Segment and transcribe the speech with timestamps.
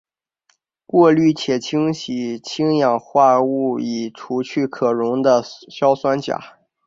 [0.87, 6.57] 过滤且清洗氢氧化物以除去可溶的硝酸钾。